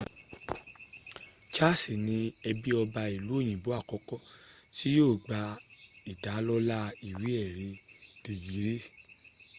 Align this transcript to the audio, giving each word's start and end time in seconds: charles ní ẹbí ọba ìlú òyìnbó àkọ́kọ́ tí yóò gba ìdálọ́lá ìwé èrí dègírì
charles 1.53 1.83
ní 2.05 2.17
ẹbí 2.49 2.69
ọba 2.81 3.01
ìlú 3.15 3.31
òyìnbó 3.39 3.69
àkọ́kọ́ 3.79 4.23
tí 4.75 4.87
yóò 4.97 5.13
gba 5.23 5.39
ìdálọ́lá 6.11 6.79
ìwé 7.09 7.29
èrí 7.45 7.69
dègírì 8.23 8.75